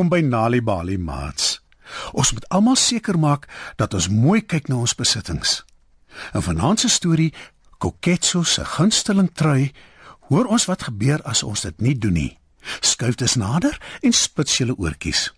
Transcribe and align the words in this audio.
Welkom 0.00 0.18
by 0.18 0.28
Nali 0.28 0.62
Bali 0.64 0.96
Mats. 0.96 1.58
Ons 2.16 2.30
moet 2.32 2.46
almal 2.48 2.76
seker 2.80 3.18
maak 3.20 3.42
dat 3.76 3.92
ons 3.92 4.06
mooi 4.08 4.40
kyk 4.40 4.70
na 4.72 4.78
ons 4.80 4.94
besittings. 4.96 5.58
In 6.32 6.40
vanaand 6.40 6.80
se 6.80 6.88
storie 6.88 7.34
Koketso 7.84 8.40
se 8.48 8.64
gunsteling 8.64 9.28
trui, 9.36 9.74
hoor 10.32 10.46
ons 10.48 10.64
wat 10.70 10.86
gebeur 10.88 11.20
as 11.28 11.42
ons 11.44 11.66
dit 11.66 11.84
nie 11.84 11.92
doen 11.92 12.16
nie. 12.16 12.38
Skuif 12.80 13.18
dus 13.20 13.36
nader 13.36 13.76
en 14.00 14.16
spits 14.16 14.56
julle 14.56 14.72
oortjies. 14.80 15.34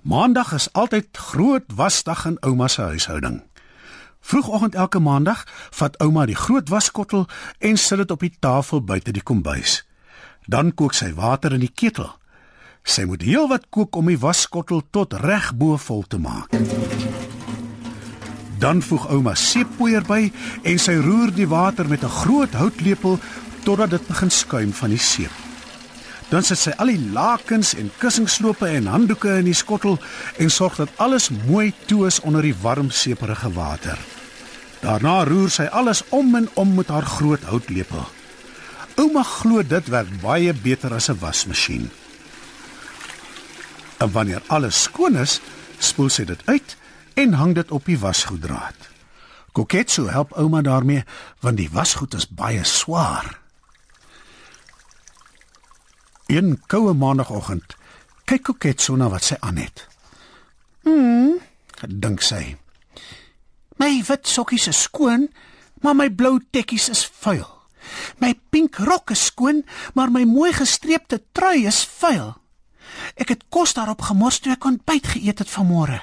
Maandag 0.00 0.54
is 0.56 0.72
altyd 0.72 1.12
groot 1.12 1.68
wasdag 1.68 2.24
in 2.24 2.38
ouma 2.40 2.70
se 2.72 2.86
huishouding. 2.88 3.42
Vroegoggend 4.24 4.78
elke 4.80 5.02
maandag 5.04 5.44
vat 5.76 6.00
ouma 6.00 6.24
die 6.24 6.40
groot 6.40 6.72
waskottel 6.72 7.28
en 7.60 7.76
sit 7.76 8.00
dit 8.00 8.16
op 8.16 8.24
die 8.24 8.32
tafel 8.40 8.80
buite 8.80 9.12
die 9.12 9.22
kombuis. 9.32 9.82
Dan 10.48 10.72
kook 10.72 10.96
sy 10.96 11.12
water 11.12 11.52
in 11.52 11.66
die 11.66 11.74
ketel. 11.74 12.14
Sy 12.82 13.04
moet 13.04 13.22
heelwat 13.22 13.66
kook 13.70 13.96
om 13.96 14.06
die 14.06 14.18
waskottel 14.18 14.82
tot 14.90 15.12
reg 15.12 15.52
bo 15.54 15.76
vol 15.76 16.04
te 16.08 16.18
maak. 16.18 16.52
Dan 18.58 18.82
voeg 18.82 19.06
ouma 19.14 19.34
seepoeier 19.38 20.02
by 20.06 20.32
en 20.66 20.78
sy 20.82 20.96
roer 20.98 21.30
die 21.34 21.48
water 21.48 21.88
met 21.88 22.02
'n 22.02 22.16
groot 22.22 22.52
houtlepel 22.52 23.18
totdat 23.62 23.90
dit 23.90 24.06
begin 24.06 24.30
skuim 24.30 24.72
van 24.72 24.90
die 24.90 24.98
seep. 24.98 25.34
Dan 26.28 26.42
sit 26.42 26.58
sy 26.58 26.72
al 26.76 26.86
die 26.86 27.10
lakens 27.12 27.74
en 27.74 27.90
kussingslope 27.98 28.66
en 28.66 28.86
handdoeke 28.86 29.38
in 29.38 29.44
die 29.44 29.56
skottel 29.56 29.98
en 30.36 30.50
sorg 30.50 30.76
dat 30.76 30.92
alles 30.96 31.30
mooi 31.30 31.72
toe 31.86 32.06
is 32.06 32.20
onder 32.20 32.42
die 32.42 32.56
warm 32.62 32.90
seeperige 32.90 33.52
water. 33.52 33.98
Daarna 34.80 35.24
roer 35.24 35.50
sy 35.50 35.66
alles 35.72 36.04
om 36.08 36.34
en 36.34 36.48
om 36.54 36.74
met 36.74 36.88
haar 36.88 37.06
groot 37.06 37.42
houtlepel. 37.42 38.04
Ouma 38.98 39.22
glo 39.22 39.62
dit 39.62 39.88
werk 39.88 40.20
baie 40.22 40.52
beter 40.52 40.94
as 40.94 41.08
'n 41.08 41.18
wasmasjien. 41.20 41.90
En 43.98 44.12
wanneer 44.12 44.42
alles 44.46 44.82
skoon 44.82 45.16
is, 45.16 45.40
spoel 45.78 46.08
sy 46.08 46.24
dit 46.24 46.42
uit 46.46 46.76
en 47.18 47.32
hang 47.32 47.54
dit 47.54 47.70
op 47.74 47.84
die 47.86 47.98
wasgoeddraad. 47.98 48.88
Koketsu 49.52 50.06
help 50.12 50.32
ouma 50.38 50.62
daarmee 50.62 51.04
want 51.42 51.58
die 51.58 51.70
wasgoed 51.72 52.14
is 52.14 52.28
baie 52.28 52.64
swaar. 52.64 53.40
Een 56.26 56.58
koue 56.66 56.94
maandagooggend 56.94 57.74
kyk 58.28 58.44
Koketsu 58.44 58.96
na 59.00 59.08
wat 59.08 59.24
sy 59.24 59.38
aan 59.40 59.56
het. 59.56 59.86
Hm, 60.84 61.38
dink 61.88 62.22
sy. 62.22 62.58
My 63.78 64.02
wit 64.04 64.26
sokkies 64.28 64.68
is 64.68 64.82
skoon, 64.86 65.28
maar 65.82 65.96
my 65.96 66.10
blou 66.10 66.38
tekkies 66.50 66.88
is 66.92 67.06
vuil. 67.22 67.46
My 68.20 68.34
pink 68.50 68.76
rok 68.84 69.14
is 69.14 69.24
skoon, 69.30 69.62
maar 69.94 70.10
my 70.12 70.24
mooi 70.28 70.52
gestreepte 70.52 71.22
trui 71.32 71.64
is 71.66 71.84
vuil. 71.98 72.34
Ek 73.16 73.28
het 73.28 73.44
kos 73.48 73.74
daarop 73.74 74.02
gemors 74.02 74.38
toe 74.40 74.52
ek 74.52 74.64
ontbyt 74.64 75.06
geëet 75.14 75.38
het 75.38 75.50
vanmôre. 75.50 76.00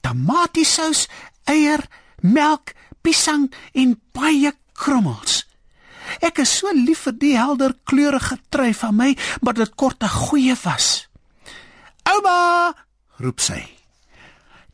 Tamatiesous, 0.00 1.06
eier, 1.44 1.82
melk, 2.22 2.74
piesang 3.02 3.50
en 3.74 4.00
baie 4.12 4.52
krummels. 4.76 5.44
Ek 6.22 6.38
is 6.42 6.52
so 6.60 6.70
lief 6.74 7.06
vir 7.06 7.16
die 7.18 7.34
helder 7.36 7.74
kleurige 7.88 8.38
trui 8.50 8.72
van 8.74 8.94
my, 8.96 9.10
maar 9.42 9.54
dit 9.54 9.74
kort 9.74 10.02
'n 10.02 10.08
goeie 10.08 10.56
was. 10.64 11.08
Ouma, 12.06 12.74
roep 13.18 13.40
sy. 13.40 13.62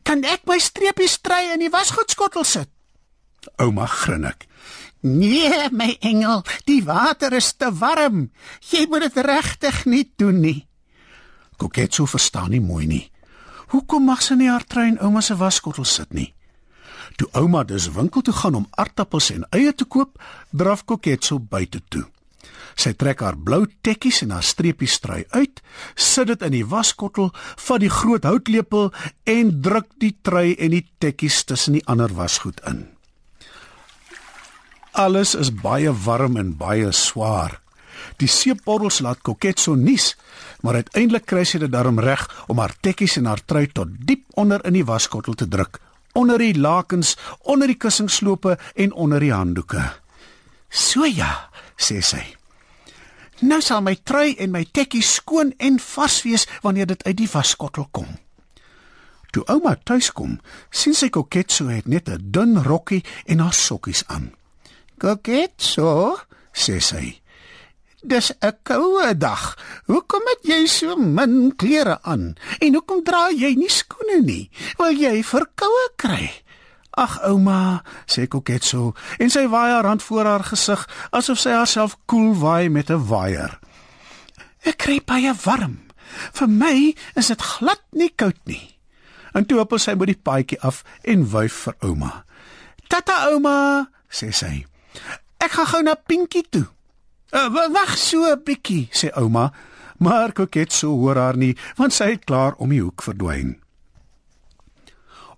Kan 0.03 0.23
ek 0.23 0.45
my 0.45 0.59
streepies 0.59 1.17
stry 1.17 1.53
in 1.53 1.59
die 1.59 1.71
wasgoedskottel 1.71 2.43
sit? 2.43 2.69
Ouma 3.57 3.85
grinnik. 3.85 4.47
Nee, 5.03 5.69
my 5.71 5.97
engel, 5.99 6.43
die 6.65 6.83
water 6.83 7.33
is 7.33 7.53
te 7.59 7.71
warm. 7.75 8.31
Jy 8.71 8.85
moet 8.87 9.09
dit 9.09 9.17
regtig 9.25 9.85
nie 9.85 10.05
doen 10.15 10.39
nie. 10.39 10.67
Koketso 11.63 12.05
verstaan 12.05 12.51
nie 12.51 12.61
mooi 12.61 12.85
nie. 12.87 13.03
Hoekom 13.71 14.03
mag 14.09 14.21
sy 14.21 14.35
nie 14.35 14.49
haar 14.51 14.65
trui 14.67 14.89
in 14.91 14.99
ouma 14.99 15.21
se 15.23 15.37
waskottel 15.39 15.87
sit 15.87 16.11
nie? 16.11 16.33
Toe 17.15 17.29
ouma 17.39 17.63
dus 17.63 17.87
winkel 17.95 18.25
toe 18.25 18.33
gaan 18.35 18.57
om 18.59 18.67
aardappels 18.75 19.29
en 19.31 19.45
eie 19.55 19.71
te 19.71 19.87
koop, 19.87 20.19
draf 20.51 20.83
Koketso 20.83 21.39
buite 21.39 21.79
toe. 21.87 22.03
Sy 22.75 22.91
trek 22.97 23.21
haar 23.23 23.37
blou 23.37 23.63
tekkies 23.85 24.23
en 24.25 24.33
haar 24.35 24.43
streepies 24.43 24.97
trui 24.99 25.21
uit, 25.31 25.61
sit 25.95 26.27
dit 26.33 26.43
in 26.43 26.57
die 26.57 26.65
waskottel, 26.67 27.31
vat 27.67 27.83
die 27.83 27.91
groot 27.93 28.27
houtlepel 28.27 28.91
en 29.29 29.55
druk 29.63 29.87
die 30.03 30.15
trui 30.25 30.57
en 30.57 30.75
die 30.75 30.83
tekkies 30.99 31.43
tussen 31.47 31.79
die 31.79 31.85
ander 31.87 32.11
wasgoed 32.17 32.59
in. 32.67 32.87
Alles 34.93 35.33
is 35.37 35.53
baie 35.63 35.93
warm 36.05 36.35
en 36.37 36.57
baie 36.57 36.91
swaar. 36.91 37.62
Die 38.17 38.27
seepborrels 38.27 38.99
laat 38.99 39.21
Koketso 39.21 39.75
nies, 39.75 40.15
maar 40.61 40.79
uiteindelik 40.81 41.25
kry 41.25 41.43
sy 41.45 41.59
dit 41.63 41.71
darm 41.71 41.99
reg 41.99 42.25
om 42.47 42.59
haar 42.59 42.75
tekkies 42.81 43.17
en 43.17 43.25
haar 43.25 43.41
trui 43.45 43.67
tot 43.67 43.87
diep 44.07 44.25
onder 44.39 44.63
in 44.65 44.73
die 44.73 44.85
waskottel 44.85 45.33
te 45.33 45.47
druk, 45.47 45.79
onder 46.13 46.37
die 46.37 46.55
lakens, 46.57 47.15
onder 47.41 47.67
die 47.67 47.77
kussingslope 47.77 48.57
en 48.75 48.93
onder 48.93 49.19
die 49.19 49.33
handdoeke. 49.33 49.91
"So 50.69 51.05
ja," 51.05 51.49
sê 51.77 52.01
sy. 52.01 52.35
"Nou 53.41 53.61
sal 53.61 53.81
my 53.81 53.95
trui 54.03 54.35
en 54.35 54.51
my 54.51 54.65
tekkies 54.71 55.13
skoon 55.13 55.53
en 55.57 55.79
vars 55.79 56.23
wees 56.23 56.47
wanneer 56.61 56.85
dit 56.85 57.03
uit 57.03 57.17
die 57.17 57.29
waskottel 57.33 57.87
kom." 57.91 58.07
Toe 59.33 59.43
ouma 59.49 59.73
tuis 59.83 60.11
kom, 60.11 60.37
sien 60.69 60.93
sy 60.93 61.09
Koketso 61.09 61.67
het 61.67 61.87
net 61.87 62.09
'n 62.09 62.31
dun 62.31 62.63
rokkie 62.63 63.03
en 63.25 63.39
haar 63.39 63.53
sokkies 63.53 64.03
aan. 64.07 64.31
"Koketso," 64.97 66.19
sê 66.53 66.79
sy. 66.79 67.22
Dis 68.03 68.33
'n 68.39 68.51
koue 68.63 69.17
dag. 69.17 69.55
Hoekom 69.87 70.21
het 70.27 70.43
jy 70.43 70.67
so 70.67 70.95
min 70.95 71.55
klere 71.55 71.99
aan? 72.01 72.35
En 72.59 72.73
hoekom 72.73 73.03
dra 73.03 73.31
jy 73.31 73.55
nie 73.55 73.69
skoene 73.69 74.21
nie? 74.21 74.49
Wil 74.77 74.91
jy 74.91 75.23
verkoue 75.23 75.89
kry? 75.95 76.43
Ag 76.91 77.23
ouma, 77.23 77.81
sê 78.05 78.27
Koketso 78.27 78.93
en 79.17 79.29
sy 79.29 79.47
waai 79.47 79.71
haar 79.71 79.85
hand 79.85 80.03
voor 80.03 80.25
haar 80.25 80.43
gesig 80.43 80.83
asof 81.11 81.39
sy 81.39 81.49
haarself 81.49 81.95
koel 82.05 82.35
waai 82.35 82.69
met 82.69 82.89
'n 82.89 83.07
waier. 83.07 83.59
Ek 84.63 84.77
kry 84.77 85.01
baie 85.05 85.33
warm. 85.45 85.79
Vir 86.33 86.47
my 86.49 86.95
is 87.15 87.27
dit 87.27 87.41
glad 87.41 87.81
nie 87.91 88.11
koud 88.15 88.37
nie. 88.45 88.77
En 89.33 89.45
toe 89.45 89.57
hoppel 89.57 89.79
sy 89.79 89.95
by 89.95 90.05
die 90.05 90.21
paadjie 90.23 90.61
af 90.61 90.83
en 91.01 91.29
wuif 91.29 91.53
vir 91.53 91.75
ouma. 91.79 92.25
"Tata 92.87 93.31
ouma," 93.31 93.89
sê 94.09 94.33
sy. 94.33 94.65
"Ek 95.39 95.51
gaan 95.51 95.65
gou 95.65 95.81
na 95.81 95.95
Pinkie 95.95 96.45
toe." 96.49 96.72
Uh, 97.33 97.49
"Wag 97.73 97.97
so 97.97 98.29
'n 98.29 98.43
bietjie," 98.43 98.89
sê 98.91 99.09
ouma, 99.17 99.51
maar 99.97 100.31
Koketso 100.33 100.87
hoor 100.87 101.17
haar 101.17 101.37
nie 101.37 101.57
want 101.75 101.93
sy 101.93 102.11
het 102.13 102.25
klaar 102.25 102.53
om 102.57 102.69
die 102.69 102.81
hoek 102.81 103.01
verdwyn. 103.01 103.57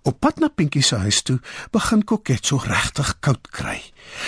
Op 0.06 0.20
pad 0.20 0.38
na 0.38 0.48
Pinkie 0.48 0.82
se 0.82 0.96
huis 0.96 1.22
toe, 1.22 1.40
begin 1.72 2.04
Koketso 2.04 2.60
regtig 2.62 3.16
koud 3.20 3.48
kry. 3.50 3.80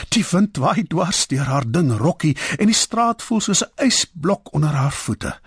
Die 0.08 0.24
wind 0.30 0.56
waai 0.56 0.82
dwars 0.88 1.26
deur 1.26 1.44
haar 1.44 1.70
dun 1.70 1.92
rokkie 1.96 2.36
en 2.58 2.66
die 2.66 2.74
straat 2.74 3.22
voel 3.22 3.40
soos 3.40 3.62
'n 3.62 3.86
ysblok 3.86 4.52
onder 4.54 4.74
haar 4.74 4.92
voete. 4.92 5.38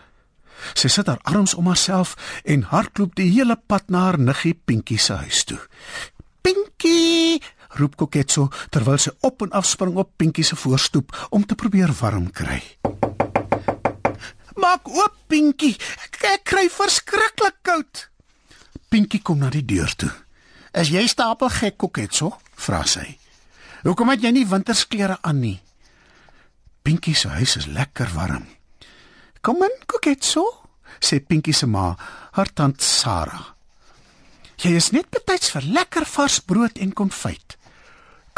Sy 0.74 0.88
sit 0.88 1.08
haar 1.08 1.20
arms 1.24 1.54
om 1.54 1.66
haarself 1.66 2.16
en 2.46 2.64
hardloop 2.64 3.16
die 3.16 3.32
hele 3.32 3.58
pad 3.68 3.90
na 3.90 4.00
haar 4.00 4.20
niggie 4.20 4.54
Pinkie 4.54 5.00
se 5.00 5.14
huis 5.14 5.44
toe. 5.44 5.60
"Pinkie!" 6.42 7.42
Roep 7.80 7.96
Koketso 7.96 8.50
terwyl 8.70 9.00
sy 9.00 9.14
op 9.28 9.42
en 9.46 9.54
af 9.56 9.66
spring 9.66 9.98
op 9.98 10.12
Pinkie 10.18 10.44
se 10.44 10.56
voorstoep 10.56 11.14
om 11.30 11.46
te 11.46 11.56
probeer 11.56 11.94
warm 12.00 12.32
kry. 12.32 12.62
"Maak 14.56 14.88
oop, 14.88 15.16
Pinkie. 15.28 15.78
Ek, 16.06 16.24
ek 16.24 16.44
kry 16.44 16.70
verskriklik 16.70 17.56
koud." 17.62 18.10
Pinkie 18.90 19.22
kom 19.22 19.38
na 19.38 19.50
die 19.50 19.66
deur 19.66 19.96
toe. 19.96 20.12
"Is 20.74 20.90
jy 20.90 21.08
stapel 21.08 21.50
gek, 21.50 21.78
Koketso?" 21.78 22.38
vra 22.56 22.86
sy. 22.86 23.18
"Hoekom 23.84 24.10
het 24.10 24.22
jy 24.22 24.32
nie 24.32 24.48
wintersklere 24.48 25.18
aan 25.22 25.40
nie?" 25.40 25.62
Pinkie 26.82 27.16
se 27.16 27.28
huis 27.28 27.56
is 27.56 27.66
lekker 27.66 28.10
warm. 28.14 28.46
"Kom 29.42 29.64
in, 29.64 29.76
Koketso," 29.86 30.44
sê 31.00 31.26
Pinkie 31.26 31.54
se 31.54 31.66
ma, 31.66 31.96
haar 32.32 32.54
tant 32.54 32.82
Sarah. 32.82 33.46
"Jy 34.58 34.76
is 34.76 34.92
net 34.92 35.10
betyds 35.10 35.52
vir 35.52 35.62
lekker 35.62 36.06
vars 36.06 36.40
brood 36.40 36.78
en 36.78 36.94
konfyt." 36.94 37.61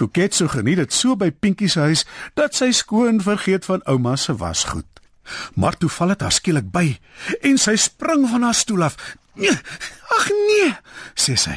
Koketso 0.03 0.50
geniet 0.51 0.81
dit 0.81 0.94
so 0.94 1.15
by 1.15 1.29
Pinkie 1.31 1.69
se 1.71 1.79
huis 1.79 2.01
dat 2.35 2.57
sy 2.57 2.73
skoon 2.75 3.21
vergeet 3.23 3.63
van 3.69 3.83
ouma 3.88 4.17
se 4.19 4.35
wasgoed. 4.35 4.89
Maar 5.55 5.77
toe 5.79 5.88
val 5.89 6.11
dit 6.11 6.25
haar 6.25 6.35
skielik 6.35 6.65
by 6.73 6.97
en 7.47 7.59
sy 7.61 7.77
spring 7.79 8.25
van 8.27 8.44
haar 8.44 8.57
stoel 8.57 8.83
af. 8.89 8.97
"Ag 10.17 10.25
nee," 10.29 10.75
sê 11.15 11.38
sy. 11.39 11.55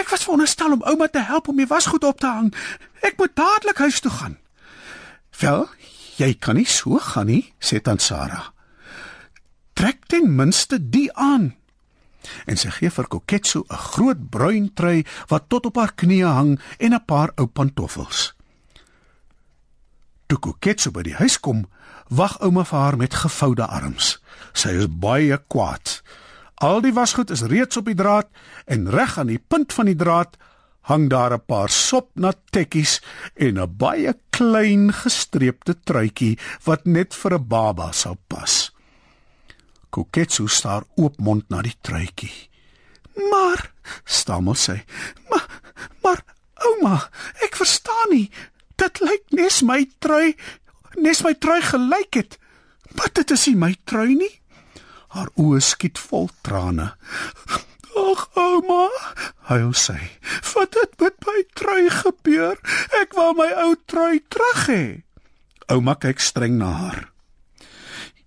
"Ek 0.00 0.08
was 0.08 0.24
veronderstel 0.24 0.72
om 0.72 0.82
ouma 0.82 1.08
te 1.08 1.20
help 1.20 1.48
om 1.48 1.56
die 1.56 1.68
wasgoed 1.68 2.04
op 2.04 2.20
te 2.20 2.26
hang. 2.26 2.54
Ek 3.02 3.18
moet 3.18 3.36
dadelik 3.36 3.78
huis 3.78 4.00
toe 4.00 4.10
gaan." 4.10 4.38
"Wel, 5.40 5.68
jy 6.16 6.34
kan 6.34 6.54
nie 6.54 6.66
so 6.66 6.98
gaan 6.98 7.26
nie," 7.26 7.52
sê 7.60 7.80
tant 7.80 8.02
Sarah. 8.02 8.48
"Trek 9.72 10.06
ten 10.06 10.34
minste 10.34 10.88
die 10.88 11.12
aan." 11.12 11.56
En 12.46 12.56
sy 12.56 12.70
gee 12.70 12.90
vir 12.90 13.08
Koketso 13.08 13.64
'n 13.68 13.76
groot 13.76 14.30
bruin 14.30 14.74
trui 14.74 15.04
wat 15.28 15.48
tot 15.48 15.66
op 15.66 15.76
haar 15.76 15.92
knieë 15.94 16.32
hang 16.38 16.60
en 16.78 16.94
'n 16.94 17.04
paar 17.04 17.32
ou 17.36 17.46
pantoffels. 17.46 18.34
Toe 20.26 20.38
Koketso 20.38 20.90
by 20.90 21.02
die 21.02 21.14
huis 21.14 21.40
kom, 21.40 21.66
wag 22.08 22.40
ouma 22.40 22.64
vir 22.64 22.78
haar 22.78 22.96
met 22.96 23.14
gevoude 23.14 23.66
arms. 23.66 24.18
Sy 24.52 24.68
is 24.68 24.88
baie 24.90 25.38
kwaad. 25.48 26.02
Al 26.54 26.80
die 26.80 26.92
wasgoed 26.92 27.30
is 27.30 27.42
reeds 27.42 27.76
op 27.76 27.84
die 27.84 27.94
draad 27.94 28.28
en 28.64 28.90
reg 28.90 29.18
aan 29.18 29.26
die 29.26 29.38
punt 29.38 29.72
van 29.72 29.86
die 29.86 29.98
draad 29.98 30.36
hang 30.86 31.08
daar 31.10 31.32
'n 31.34 31.46
paar 31.46 31.68
sopnat 31.68 32.38
tekkies 32.50 33.02
en 33.34 33.58
'n 33.58 33.76
baie 33.76 34.14
klein 34.30 34.92
gestreepte 34.92 35.74
truitjie 35.84 36.38
wat 36.64 36.86
net 36.86 37.14
vir 37.14 37.34
'n 37.34 37.48
baba 37.48 37.92
sou 37.92 38.16
pas. 38.28 38.72
Koketsu 39.96 40.44
staar 40.52 40.84
oopmond 41.00 41.48
na 41.48 41.62
die 41.64 41.76
truitjie. 41.80 42.50
"Maar," 43.30 43.72
stamel 44.04 44.54
sy, 44.54 44.84
"maar, 45.30 45.46
maar 46.02 46.20
ouma, 46.54 47.10
ek 47.40 47.56
verstaan 47.56 48.10
nie. 48.10 48.30
Dit 48.76 49.00
lyk 49.00 49.24
nes 49.30 49.62
my 49.62 49.86
trui, 49.98 50.36
nes 50.96 51.22
my 51.22 51.34
trui 51.34 51.62
gelyk 51.62 52.14
het. 52.14 52.38
Maar 52.92 53.08
dit 53.12 53.30
is 53.30 53.46
nie 53.46 53.56
my 53.56 53.76
trui 53.84 54.14
nie." 54.14 54.40
Haar 55.08 55.32
oë 55.36 55.60
skiet 55.60 55.98
vol 55.98 56.30
trane. 56.42 56.92
"Ag, 57.96 58.28
ouma," 58.34 58.90
huil 59.48 59.72
sy. 59.72 60.00
"Wat 60.54 60.74
het 60.74 61.00
met 61.00 61.16
my 61.26 61.44
trui 61.54 61.90
gebeur? 61.90 62.60
Ek 63.00 63.12
wou 63.14 63.32
my 63.34 63.52
ou 63.64 63.76
trui 63.86 64.20
terug 64.28 64.66
hê." 64.68 65.02
Ouma 65.68 65.94
kyk 65.94 66.20
streng 66.20 66.58
na 66.58 66.72
haar. 66.72 67.15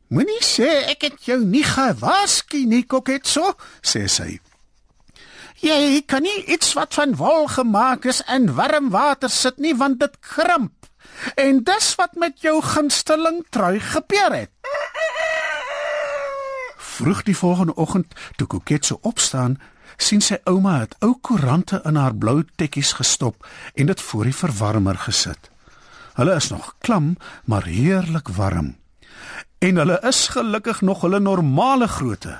"Moenie 0.09 0.41
sê 0.41 0.69
ek 0.89 1.03
het 1.05 1.25
jou 1.25 1.43
nie 1.45 1.63
gewaskie 1.63 2.65
nie, 2.65 2.83
Koketso," 2.83 3.53
sê 3.81 4.07
sy. 4.07 4.39
"Jy 5.61 6.01
kan 6.05 6.23
nie 6.23 6.45
iets 6.45 6.73
wat 6.73 6.93
van 6.93 7.15
wol 7.15 7.47
gemaak 7.47 8.05
is 8.05 8.21
in 8.27 8.55
warm 8.55 8.89
water 8.89 9.29
sit 9.29 9.57
nie, 9.57 9.75
want 9.75 9.99
dit 9.99 10.19
krimp. 10.19 10.73
En 11.35 11.63
dis 11.63 11.95
wat 11.95 12.15
met 12.15 12.41
jou 12.41 12.61
gunsteling 12.61 13.45
trui 13.49 13.79
gebeur 13.79 14.33
het." 14.33 14.51
Vroeg 16.77 17.23
die 17.23 17.37
volgende 17.37 17.75
oggend, 17.75 18.13
toe 18.35 18.47
Koketso 18.47 18.97
opstaan, 19.01 19.59
sien 19.97 20.21
sy 20.21 20.39
ouma 20.43 20.79
het 20.79 20.95
ou 20.99 21.13
koerante 21.21 21.81
in 21.85 21.95
haar 21.95 22.15
blou 22.15 22.43
tekkies 22.55 22.93
gestop 22.93 23.45
en 23.75 23.85
dit 23.85 24.01
voor 24.01 24.23
die 24.23 24.35
verwarmer 24.35 24.97
gesit. 24.97 25.49
Hulle 26.13 26.35
is 26.35 26.49
nog 26.49 26.75
klam, 26.79 27.17
maar 27.45 27.63
heerlik 27.63 28.27
warm. 28.27 28.75
En 29.59 29.75
hulle 29.75 29.97
is 30.07 30.27
gelukkig 30.27 30.81
nog 30.81 31.01
hulle 31.01 31.19
normale 31.19 31.87
grootte. 31.87 32.37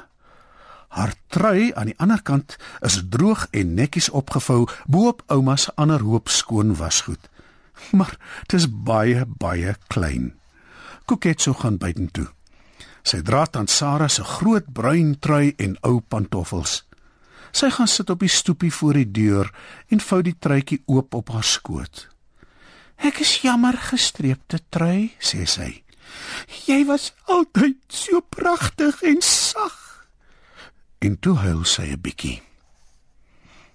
Haar 0.87 1.13
trui 1.27 1.73
aan 1.75 1.91
die 1.91 1.97
ander 1.99 2.21
kant 2.21 2.55
is 2.79 3.01
droog 3.09 3.47
en 3.51 3.73
netjies 3.75 4.09
opgevou 4.09 4.63
bo-op 4.87 5.21
ouma 5.27 5.55
se 5.55 5.71
ander 5.75 6.01
hoop 6.01 6.29
skoon 6.29 6.75
wasgoed. 6.75 7.29
Maar 7.91 8.15
dit 8.47 8.59
is 8.59 8.67
baie 8.69 9.25
baie 9.27 9.75
klein. 9.87 10.33
Koketso 11.05 11.53
gaan 11.53 11.77
buitentoe. 11.77 12.27
Sy 13.03 13.21
dra 13.25 13.45
dan 13.51 13.67
Sarah 13.67 14.09
se 14.09 14.23
groot 14.23 14.71
bruin 14.73 15.15
trui 15.19 15.53
en 15.57 15.77
ou 15.81 15.99
pantoffels. 15.99 16.83
Sy 17.51 17.69
gaan 17.73 17.87
sit 17.87 18.09
op 18.09 18.23
die 18.23 18.31
stoepie 18.31 18.71
voor 18.73 18.99
die 18.99 19.11
deur 19.11 19.51
en 19.89 20.03
vou 20.03 20.21
die 20.23 20.35
truitjie 20.39 20.81
oop 20.85 21.13
op 21.13 21.29
haar 21.33 21.43
skoot. 21.43 22.07
"Ek 22.97 23.19
is 23.19 23.41
jammer 23.41 23.77
gestreepte 23.77 24.59
trui," 24.69 25.11
sê 25.19 25.45
sy. 25.45 25.83
"Jy 26.65 26.85
was 26.85 27.13
altyd 27.25 27.77
so 27.87 28.21
pragtig 28.21 29.01
en 29.03 29.21
sag." 29.21 30.07
En 30.99 31.19
toe 31.19 31.35
huil 31.37 31.63
sy 31.63 31.91
'n 31.91 32.01
bietjie. 32.01 32.41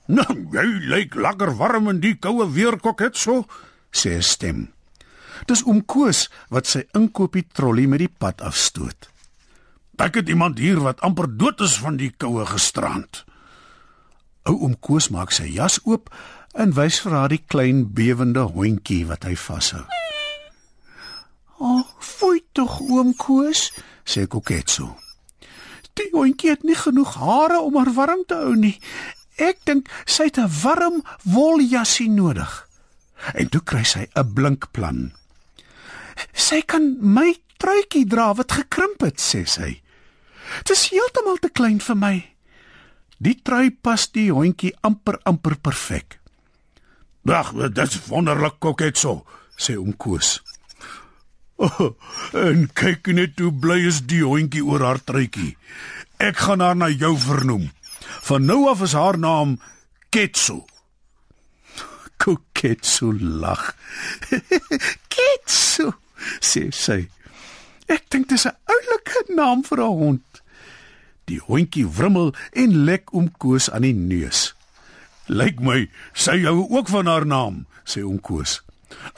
"Nou, 0.06 0.48
jy 0.52 0.66
lyk 0.90 1.14
lekker 1.14 1.56
warm 1.56 1.88
in 1.88 2.00
die 2.00 2.14
koue 2.14 2.52
weer, 2.52 2.76
koketso," 2.76 3.46
sê 3.90 4.16
'n 4.16 4.22
stem. 4.22 4.75
Dis 5.46 5.64
oom 5.66 5.84
Koos 5.84 6.31
wat 6.48 6.66
sy 6.66 6.84
inkoopie 6.94 7.46
trolly 7.52 7.86
met 7.86 7.98
die 7.98 8.14
pad 8.19 8.40
afstoot. 8.40 9.08
Ek 9.98 10.14
het 10.14 10.28
iemand 10.28 10.58
hier 10.58 10.81
wat 10.82 11.00
amper 11.00 11.28
dood 11.38 11.60
is 11.60 11.78
van 11.78 11.96
die 11.96 12.10
koue 12.10 12.46
gisterand. 12.46 13.25
Ou 14.44 14.56
oom 14.66 14.78
Koos 14.81 15.08
maak 15.14 15.32
sy 15.32 15.46
jas 15.54 15.78
oop 15.84 16.10
en 16.54 16.75
wys 16.75 17.00
vir 17.02 17.12
haar 17.19 17.32
die 17.32 17.42
klein 17.46 17.84
bewende 17.94 18.44
hondjie 18.54 19.04
wat 19.06 19.25
hy 19.25 19.34
vashou. 19.34 19.84
"O, 21.58 21.78
oh, 21.78 21.94
fooi 22.19 22.44
tog 22.52 22.81
oom 22.81 23.14
Koos," 23.16 23.72
sê 24.05 24.26
Koketso. 24.26 24.96
"Die 25.94 26.11
hondjie 26.12 26.50
het 26.50 26.62
nie 26.62 26.75
genoeg 26.75 27.14
hare 27.14 27.61
om 27.61 27.76
haar 27.76 27.93
warm 27.93 28.25
te 28.26 28.34
hou 28.34 28.55
nie. 28.56 28.81
Ek 29.37 29.58
dink 29.64 29.88
sy 30.06 30.25
het 30.25 30.38
'n 30.38 30.50
warm 30.62 31.02
woljasie 31.22 32.11
nodig." 32.11 32.69
En 33.34 33.49
toe 33.49 33.61
kry 33.61 33.84
sy 33.84 34.06
'n 34.14 34.32
blink 34.34 34.70
plan. 34.72 35.12
"Sy 36.32 36.62
kan 36.62 36.96
my 37.00 37.37
truitjie 37.56 38.06
dra 38.06 38.34
wat 38.34 38.52
gekrimp 38.52 39.00
het," 39.00 39.20
sê 39.20 39.44
sy. 39.46 39.82
Dit 40.58 40.70
is 40.70 40.88
heeltemal 40.90 41.37
te 41.37 41.49
klein 41.49 41.81
vir 41.81 41.96
my. 41.96 42.34
Die 43.19 43.40
trui 43.43 43.70
pas 43.70 44.10
die 44.12 44.31
hondjie 44.31 44.75
amper 44.81 45.19
amper 45.25 45.56
perfek. 45.56 46.20
"Wag, 47.22 47.52
dit's 47.72 48.06
wonderlik 48.06 48.58
koketso," 48.58 49.25
sê 49.56 49.76
oom 49.76 49.96
Koos. 49.96 50.43
Oh, 51.56 51.95
en 52.47 52.67
kyk 52.75 53.06
net 53.15 53.39
hoe 53.39 53.53
bly 53.53 53.79
is 53.87 54.03
die 54.11 54.25
hondjie 54.25 54.65
oor 54.65 54.83
haar 54.83 55.01
truitjie. 55.06 55.55
Ek 56.23 56.39
gaan 56.47 56.62
haar 56.65 56.79
na 56.79 56.91
jou 56.91 57.15
vernoem. 57.19 57.71
Van 58.29 58.47
nou 58.47 58.65
af 58.71 58.83
is 58.83 58.95
haar 58.97 59.19
naam 59.19 59.59
Ketso. 60.15 60.65
Koketso 62.23 63.12
lag. 63.15 63.75
Ketso, 65.15 65.95
sê 66.41 66.69
sy. 66.75 67.05
Ek 67.91 68.06
dink 68.11 68.31
dit 68.31 68.39
is 68.39 68.47
'n 68.47 68.56
oulike 68.71 69.25
naam 69.35 69.65
vir 69.65 69.79
'n 69.85 69.99
hond. 70.03 70.43
Die 71.29 71.41
hondjie 71.41 71.87
wrimmel 71.87 72.34
en 72.53 72.84
lek 72.84 73.13
oom 73.15 73.31
Koos 73.39 73.70
aan 73.70 73.82
die 73.87 73.94
neus. 73.94 74.55
Lyk 75.27 75.61
my 75.61 75.89
sy 76.13 76.43
hou 76.44 76.69
ook 76.69 76.89
van 76.89 77.06
haar 77.06 77.27
naam, 77.27 77.67
sê 77.84 78.03
oom 78.05 78.20
Koos. 78.20 78.61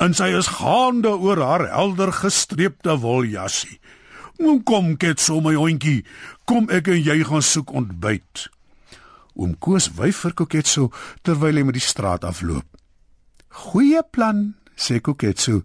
En 0.03 0.15
sy 0.15 0.33
is 0.37 0.51
gaande 0.59 1.13
oor 1.17 1.41
haar 1.41 1.69
helder 1.73 2.13
gestreepte 2.13 2.99
woljassie. 3.01 3.79
Kom 4.37 4.61
kom 4.63 4.97
ket 5.01 5.21
so 5.21 5.41
my 5.41 5.55
hondjie, 5.57 6.05
kom 6.45 6.69
ek 6.69 6.91
en 6.93 7.01
jy 7.01 7.23
gaan 7.25 7.45
soek 7.45 7.73
ontbyt. 7.73 8.47
Oom 9.37 9.57
Koos 9.61 9.89
wyf 9.97 10.23
vir 10.25 10.35
Koketso 10.37 10.91
terwyl 11.25 11.57
hy 11.57 11.65
met 11.65 11.77
die 11.77 11.85
straat 11.85 12.25
afloop. 12.25 12.67
Goeie 13.67 14.03
plan, 14.13 14.55
sê 14.77 15.01
Koketso 15.01 15.63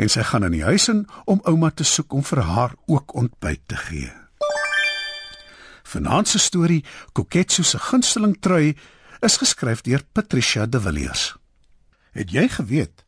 en 0.00 0.12
sy 0.12 0.24
gaan 0.24 0.48
in 0.48 0.56
die 0.56 0.64
huis 0.64 0.88
in 0.92 1.04
om 1.28 1.42
ouma 1.44 1.70
te 1.72 1.84
soek 1.84 2.16
om 2.16 2.24
vir 2.24 2.44
haar 2.48 2.76
ook 2.88 3.16
ontbyt 3.16 3.64
te 3.68 3.80
gee. 3.88 4.12
Vanaand 5.86 6.28
se 6.28 6.40
storie, 6.42 6.82
Koketsu 7.12 7.62
se 7.64 7.78
gunsteling 7.78 8.36
trui, 8.40 8.74
is 9.24 9.36
geskryf 9.40 9.84
deur 9.86 10.02
Patricia 10.12 10.66
de 10.66 10.80
Villiers. 10.80 11.34
Het 12.16 12.32
jy 12.32 12.48
geweet 12.48 13.04